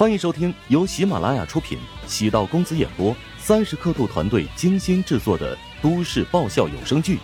[0.00, 7.16] 欢迎收听由喜马拉雅出品、喜道公子演播、三十刻度团队精心制作的都市爆笑有声剧《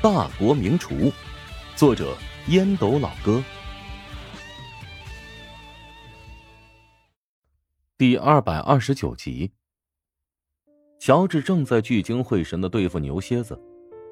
[0.00, 0.94] 大国名厨》，
[1.74, 2.16] 作者
[2.46, 3.42] 烟斗老哥，
[7.98, 9.50] 第二百二十九集。
[11.00, 13.60] 乔治正在聚精会神的对付牛蝎子，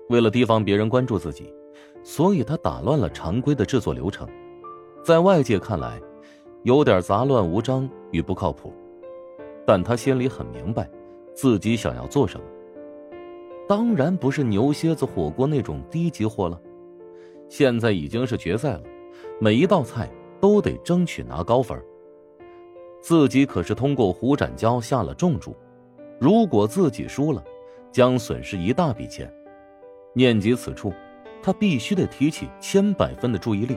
[0.08, 1.54] 为了提防别人关注自己，
[2.02, 4.28] 所以他打乱了常规的制作流程，
[5.04, 6.00] 在外界看来。
[6.64, 8.72] 有点杂乱无章与不靠谱，
[9.66, 10.88] 但他心里很明白，
[11.34, 12.44] 自己想要做什么。
[13.68, 16.60] 当然不是牛蝎子火锅那种低级货了。
[17.48, 18.82] 现在已经是决赛了，
[19.40, 20.10] 每一道菜
[20.40, 21.80] 都得争取拿高分。
[23.00, 25.54] 自己可是通过胡展娇下了重注，
[26.18, 27.42] 如果自己输了，
[27.92, 29.32] 将损失一大笔钱。
[30.12, 30.92] 念及此处，
[31.42, 33.76] 他必须得提起千百分的注意力。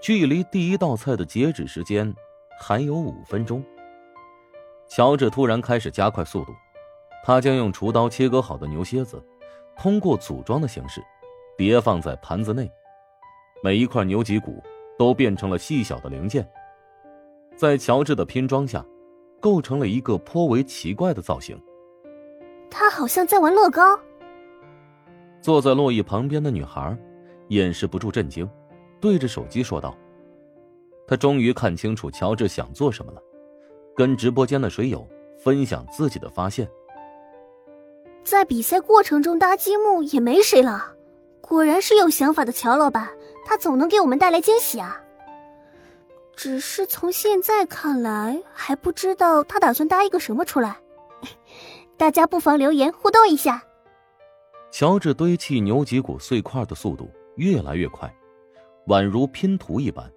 [0.00, 2.14] 距离第一道菜的截止时间
[2.60, 3.64] 还有五分钟。
[4.88, 6.52] 乔治突然开始加快速度，
[7.24, 9.20] 他将用厨刀切割好的牛蝎子，
[9.76, 11.02] 通过组装的形式
[11.56, 12.70] 叠放在盘子内，
[13.64, 14.62] 每一块牛脊骨
[14.96, 16.48] 都变成了细小的零件，
[17.56, 18.84] 在乔治的拼装下，
[19.40, 21.60] 构成了一个颇为奇怪的造型。
[22.70, 23.98] 他好像在玩乐高。
[25.40, 26.96] 坐在洛伊旁边的女孩
[27.48, 28.48] 掩饰不住震惊。
[29.00, 29.96] 对着手机说道
[31.06, 33.22] ：“他终于看清楚乔治想做什么了，
[33.94, 35.06] 跟直播间的水友
[35.38, 36.68] 分享自己的发现。
[38.24, 40.94] 在比赛过程中搭积木也没谁了，
[41.40, 43.08] 果然是有想法的乔老板，
[43.44, 45.00] 他总能给我们带来惊喜啊！
[46.34, 50.76] 只是从现在看来，还不知道他打算搭一个什么出来。
[51.96, 53.62] 大家不妨留言互动一下。”
[54.72, 58.12] 乔治堆砌牛脊骨碎块的速度越来越快。
[58.86, 60.10] 宛如拼图一般，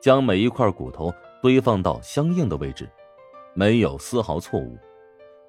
[0.00, 2.88] 将每一块骨头堆放到相应的位置，
[3.54, 4.78] 没有丝毫错误。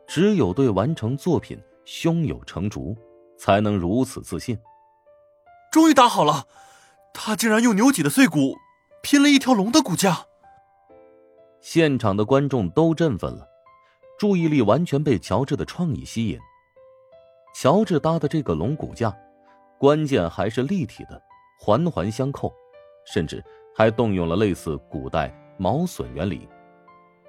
[0.05, 2.97] 只有对完成作品胸有成竹，
[3.37, 4.59] 才能如此自信。
[5.71, 6.45] 终于打好了，
[7.13, 8.57] 他竟然用牛脊的碎骨
[9.01, 10.25] 拼了一条龙的骨架。
[11.61, 13.47] 现场的观众都振奋了，
[14.17, 16.39] 注意力完全被乔治的创意吸引。
[17.53, 19.15] 乔治搭的这个龙骨架，
[19.77, 21.21] 关键还是立体的。
[21.61, 22.53] 环环相扣，
[23.05, 23.43] 甚至
[23.75, 26.47] 还动用了类似古代毛榫原理，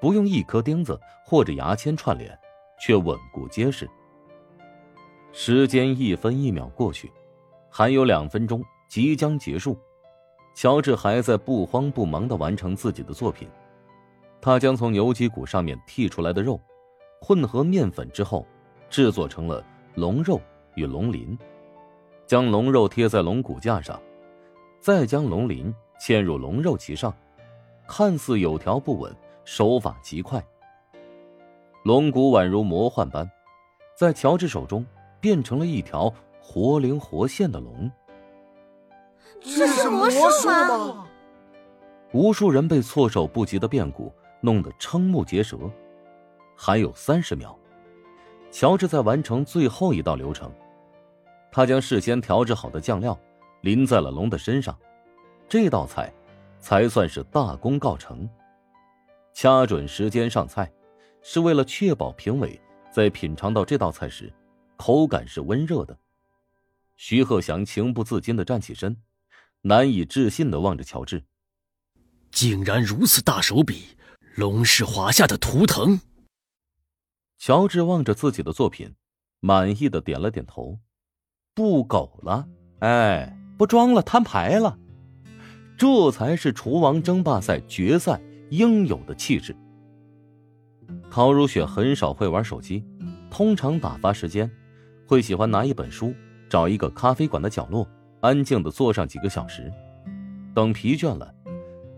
[0.01, 2.39] 不用一颗钉子或者牙签串联，
[2.81, 3.91] 却稳固结实。
[5.33, 7.13] 时间一分一秒过去，
[7.69, 9.77] 还有两分钟即将结束，
[10.55, 13.49] 乔治还在不慌不忙的完成自己的作品。
[14.41, 16.59] 他将从牛脊骨上面剔出来的肉，
[17.21, 18.47] 混合面粉之后，
[18.89, 19.63] 制作成了
[19.97, 20.41] 龙肉
[20.77, 21.37] 与龙鳞，
[22.27, 24.01] 将龙肉贴在龙骨架上。
[24.81, 27.15] 再将龙鳞嵌入龙肉其上，
[27.87, 29.15] 看似有条不紊，
[29.45, 30.43] 手法极快。
[31.85, 33.31] 龙骨宛如魔幻般，
[33.95, 34.85] 在乔治手中
[35.21, 37.91] 变成了一条活灵活现的龙。
[39.41, 41.07] 这是魔术吗？
[42.13, 45.59] 无数人被措手不及的变故弄得瞠目结舌。
[46.57, 47.55] 还有三十秒，
[48.51, 50.51] 乔治在完成最后一道流程，
[51.53, 53.19] 他将事先调制好的酱料。
[53.63, 54.79] 淋在了龙的身上，
[55.49, 56.13] 这道菜
[56.59, 58.29] 才算是大功告成。
[59.33, 60.71] 掐准时间上菜，
[61.23, 62.61] 是为了确保评委
[62.93, 64.33] 在品尝到这道菜时，
[64.77, 65.99] 口感是温热的。
[66.97, 68.97] 徐鹤祥情不自禁的站起身，
[69.63, 71.25] 难以置信的望着乔治
[72.33, 73.97] ：“竟然如此大手笔，
[74.37, 76.01] 龙是华夏的图腾。”
[77.39, 78.95] 乔治望着自己的作品，
[79.39, 80.79] 满意的点了点头
[81.55, 82.47] ：“不苟了，
[82.81, 84.79] 哎。”不装了，摊牌了，
[85.77, 89.55] 这才是厨王争霸赛决赛应有的气质。
[91.11, 92.83] 陶如雪很少会玩手机，
[93.29, 94.51] 通常打发时间，
[95.07, 96.15] 会喜欢拿一本书，
[96.49, 97.87] 找一个咖啡馆的角落，
[98.21, 99.71] 安静的坐上几个小时，
[100.55, 101.31] 等疲倦了，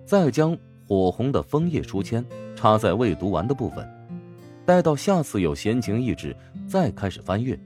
[0.04, 2.26] 再将火红的枫叶书签
[2.56, 3.88] 插在未读完的部分，
[4.66, 6.36] 待到下次有闲情逸致，
[6.66, 7.56] 再开始翻阅。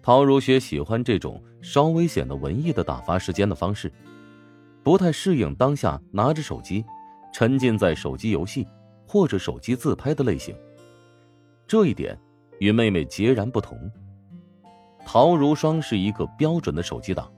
[0.00, 3.92] 陶如雪喜欢这种稍微显得文艺的打发时间的方式，
[4.82, 6.84] 不太适应当下拿着手机，
[7.32, 8.66] 沉浸在手机游戏
[9.06, 10.56] 或者手机自拍的类型。
[11.66, 12.18] 这一点
[12.58, 13.78] 与妹妹截然不同。
[15.04, 17.32] 陶如霜是一个标准的手机党，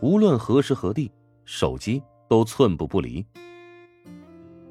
[0.00, 1.10] 无论何时何地，
[1.44, 3.24] 手机都寸步不离。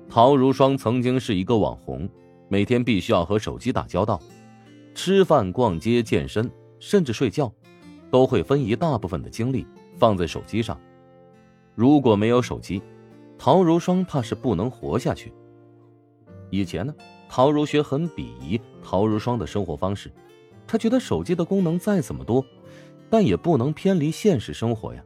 [0.10, 2.10] 陶如霜曾经是一个网红，
[2.50, 4.20] 每天必须要和手机打交道，
[4.94, 6.52] 吃饭、逛街、健身。
[6.84, 7.54] 甚至睡觉，
[8.12, 9.66] 都会分一大部分的精力
[9.98, 10.80] 放在手机上。
[11.74, 12.82] 如果没有手机，
[13.38, 15.34] 陶如霜怕是不能活下去。
[16.52, 16.94] 以前呢，
[17.30, 20.12] 陶如雪很鄙夷陶如霜的生活方式，
[20.68, 22.46] 她觉得手机的功能再怎么多，
[23.10, 25.02] 但也不能偏离现实生活呀。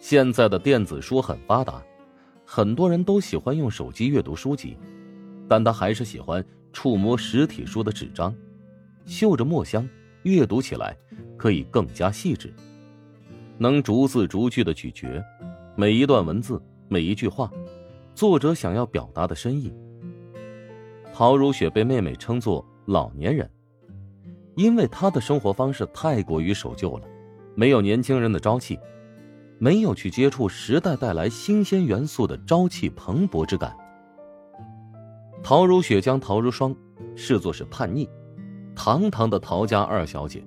[0.00, 1.82] 现在的电子书很发达，
[2.44, 4.76] 很多人都喜欢用手机阅读书籍，
[5.48, 8.34] 但他还是喜欢触摸实体书的纸张，
[9.04, 9.88] 嗅着墨香，
[10.22, 10.96] 阅读起来
[11.36, 12.52] 可以更加细致，
[13.58, 15.22] 能逐字逐句的咀嚼
[15.76, 17.50] 每一段文字、每一句话，
[18.14, 19.72] 作者想要表达的深意。
[21.12, 23.50] 陶如雪被妹妹称作老年人，
[24.54, 27.06] 因为她的生活方式太过于守旧了，
[27.54, 28.78] 没有年轻人的朝气，
[29.58, 33.76] 没有去接触时代带来新鲜元素的朝气蓬勃之感。
[35.42, 36.74] 陶如雪将陶如霜
[37.16, 38.08] 视作是叛逆、
[38.74, 40.44] 堂堂的陶家二小姐，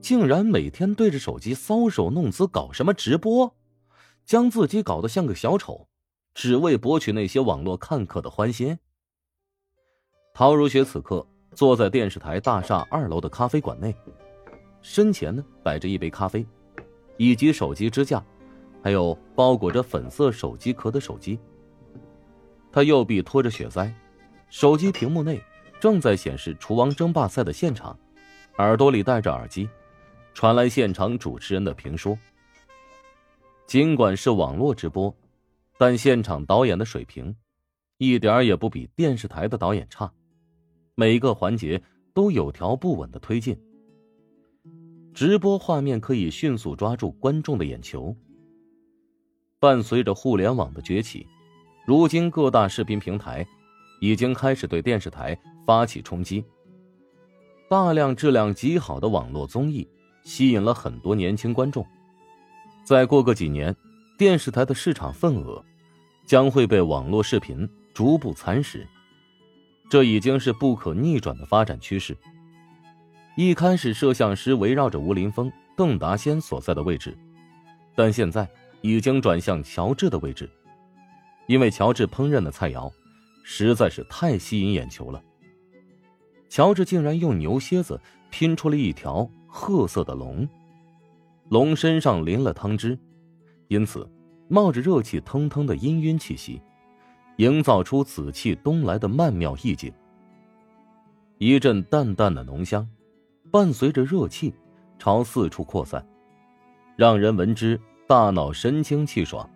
[0.00, 3.54] 竟然每天对着手机搔首弄姿，搞什么直播，
[4.24, 5.86] 将自己搞得像个小丑，
[6.34, 8.78] 只为博取那些网络看客的欢心。
[10.34, 13.94] 陶如雪此刻坐在电视台大厦二楼的咖啡馆内，
[14.80, 16.46] 身前呢摆着一杯咖啡，
[17.16, 18.24] 以及手机支架，
[18.82, 21.38] 还有包裹着粉色手机壳的手机。
[22.70, 23.92] 他右臂托着雪栽，
[24.48, 25.42] 手机屏幕内
[25.80, 27.98] 正在显示厨王争霸赛的现场，
[28.58, 29.68] 耳朵里戴着耳机，
[30.34, 32.18] 传来现场主持人的评说。
[33.66, 35.14] 尽管是网络直播，
[35.76, 37.36] 但现场导演的水平，
[37.98, 40.10] 一点也不比电视台的导演差。
[40.94, 41.80] 每一个环节
[42.12, 43.56] 都有条不紊的推进，
[45.14, 48.16] 直播画面可以迅速抓住观众的眼球。
[49.60, 51.26] 伴随着互联网的崛起，
[51.86, 53.46] 如今各大视频平台
[54.00, 56.44] 已经开始对电视台发起冲击。
[57.68, 59.86] 大量质量极好的网络综艺
[60.24, 61.86] 吸引了很多年轻观众。
[62.84, 63.74] 再过个几年，
[64.16, 65.62] 电视台的市场份额
[66.24, 68.86] 将会被网络视频逐步蚕食。
[69.90, 72.16] 这已经是不可逆转的发展趋势。
[73.36, 77.16] 一开始，摄像师围绕着吴林峰、邓达先所在的位置，
[77.94, 78.48] 但现在
[78.80, 80.50] 已经转向乔治的位置，
[81.46, 82.90] 因为乔治烹饪的菜肴
[83.50, 85.24] 实在是太吸引眼球了。
[86.50, 87.98] 乔治竟然用牛蝎子
[88.30, 90.46] 拼出了一条褐色的龙，
[91.48, 92.98] 龙身上淋了汤汁，
[93.68, 94.06] 因此
[94.48, 96.60] 冒着热气腾腾的氤氲气息。
[97.36, 99.90] 营造出紫气东来的曼妙意境。
[101.38, 102.86] 一阵淡淡的浓香，
[103.50, 104.52] 伴随着热气，
[104.98, 106.06] 朝四处扩散，
[106.96, 109.48] 让人闻之大脑神清气爽，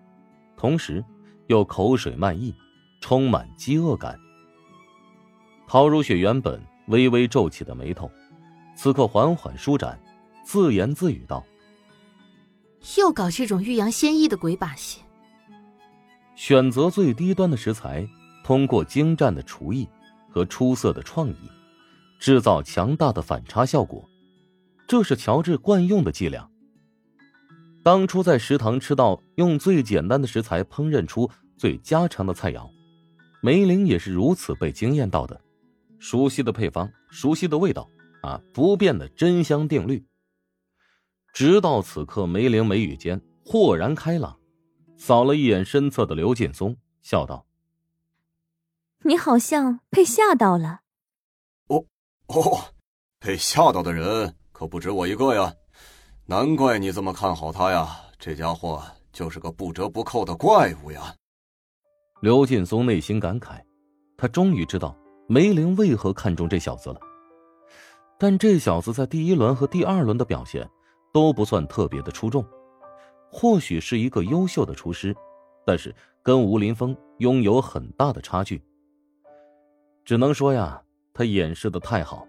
[0.57, 1.05] 同时
[1.49, 2.55] 又口水漫溢，
[3.03, 4.19] 充满饥饿感。
[5.67, 8.11] 陶如雪原本微微皱起的眉头，
[8.75, 10.01] 此刻缓缓舒展，
[10.45, 11.45] 自言自语道
[12.97, 15.01] ：“又搞这种欲扬先抑的鬼把戏。”
[16.37, 18.09] 选择最低端的食材，
[18.43, 19.87] 通过精湛的厨艺
[20.31, 21.51] 和出色的创意，
[22.19, 24.09] 制造强大的反差效果，
[24.87, 26.49] 这是乔治惯用的伎俩。
[27.83, 32.69] 当初在食堂吃到用最简单的食材烹饪出最家常的菜肴，
[33.45, 35.39] 梅林也是如此被惊艳到的。
[35.99, 37.89] 熟悉的配方，熟悉的味道，
[38.23, 40.05] 啊，不变的真香定律。
[41.33, 44.39] 直到此刻，梅玲眉宇间豁然开朗。
[44.97, 47.45] 扫了一眼身侧的刘劲松，笑道
[49.03, 50.83] ：“你好像被吓到了。
[51.67, 51.85] ”“哦，
[52.29, 52.73] 哦，
[53.19, 55.53] 被吓到的人可不止我一个呀！
[56.27, 58.81] 难怪你这么看好他呀，这家伙
[59.13, 61.13] 就是个不折不扣的怪物呀！”
[62.23, 63.61] 刘劲松内心感慨，
[64.17, 67.01] 他终于知道梅林为何看中这小子了。
[68.17, 70.71] 但这小子在第一轮和第二轮的表现
[71.13, 72.47] 都不算特别的出众。
[73.29, 75.13] 或许是一个优秀的厨师，
[75.67, 78.63] 但是跟吴林峰拥有很大的差距。
[80.05, 80.81] 只能说呀，
[81.13, 82.25] 他演示的太好，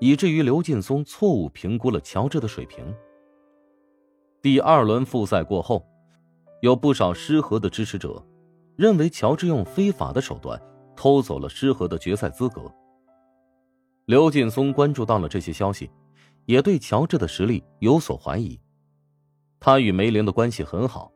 [0.00, 2.82] 以至于刘劲松错误评估了乔治的水平。
[4.40, 5.86] 第二轮复赛过后，
[6.62, 8.24] 有不少失和的支持者
[8.76, 10.60] 认为乔治用非法的手段
[10.96, 12.72] 偷走了诗和的决赛资格。
[14.06, 15.90] 刘劲松关注到了这些消息，
[16.44, 18.60] 也对乔治的实力有所怀疑。
[19.60, 21.10] 他与梅玲的关系很好，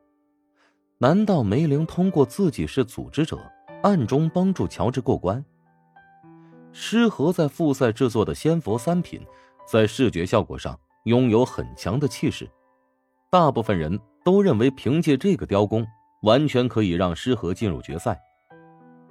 [0.99, 3.39] 难道梅玲通过自己是组织者，
[3.83, 5.45] 暗中帮助乔治过关？
[6.73, 9.21] 诗和在复赛制作的仙佛三品，
[9.67, 12.49] 在视觉效果上拥有很强的气势，
[13.31, 15.87] 大部分人都认为凭借这个雕工，
[16.23, 18.21] 完全可以让诗和进入决赛。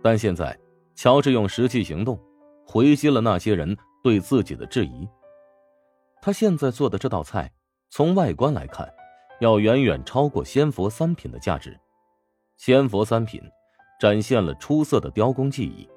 [0.03, 0.57] 但现在，
[0.95, 2.19] 乔治用实际行动
[2.65, 5.07] 回击了那些人对自己的质疑。
[6.21, 7.51] 他现在做的这道菜，
[7.89, 8.87] 从外观来看。
[9.39, 11.79] 要远远超过仙佛三品的价值，
[12.55, 13.39] 仙佛三品
[13.99, 15.87] 展现了出色的雕工技艺，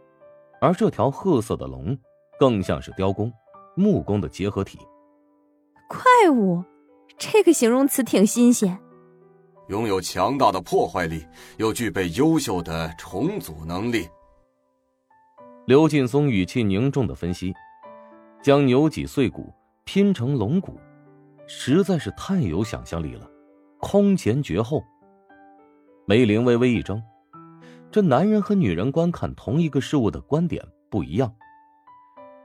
[0.61, 1.97] 而这条褐色的龙
[2.39, 3.33] 更像是雕工、
[3.75, 4.79] 木工的结合体。
[5.89, 6.63] 怪物，
[7.17, 8.79] 这个形容词挺新鲜。
[9.71, 11.25] 拥有强大的破坏力，
[11.59, 14.09] 又具备优秀的重组能力。
[15.65, 17.55] 刘劲松语气凝重的分析
[18.43, 20.77] ：“将牛脊碎骨拼成龙骨，
[21.47, 23.31] 实在是太有想象力了，
[23.79, 24.83] 空前绝后。”
[26.05, 27.01] 梅林微微一怔，
[27.93, 30.61] 这男人和女人观看同一个事物的观点
[30.91, 31.33] 不一样。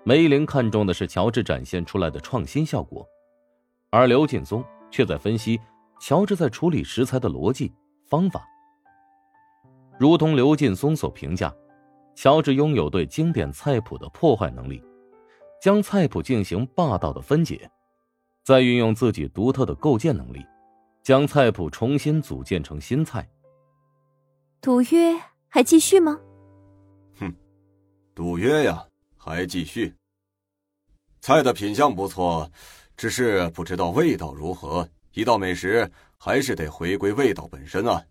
[0.04, 3.04] 梅林看重的是乔治展现出来的创新效果，
[3.90, 5.60] 而刘劲松却在分析。
[6.08, 7.74] 乔治在处理食材的逻辑
[8.06, 8.48] 方法，
[9.98, 11.52] 如同刘劲松所评价，
[12.14, 14.80] 乔治拥有对经典菜谱的破坏能力，
[15.60, 17.68] 将菜谱进行霸道的分解，
[18.44, 20.46] 再运用自己独特的构建能力，
[21.02, 23.28] 将菜谱重新组建成新菜。
[24.62, 26.20] 赌约还继续吗？
[27.20, 27.34] 哼，
[28.14, 28.86] 赌约呀，
[29.18, 29.92] 还继续。
[31.20, 32.48] 菜的品相不错，
[32.96, 34.88] 只是不知道味道如何。
[35.16, 38.04] 一道美食还是得回归味道本身啊！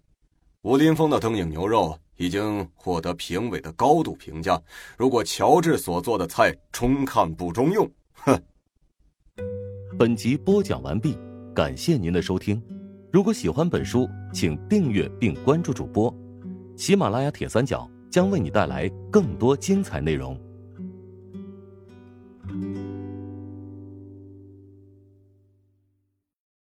[0.62, 4.58] 武林风的灯影牛肉已经获得评委的高度评价。
[4.96, 8.42] 如果乔治所做的菜中看不中用，哼！
[9.98, 11.18] 本集播讲完毕，
[11.54, 12.60] 感谢您的收听。
[13.12, 16.12] 如果喜欢本书，请订阅并关注主播。
[16.74, 20.40] 喜马拉雅铁三角将为你带来更多精彩内容。